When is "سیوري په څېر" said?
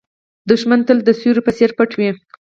1.19-1.69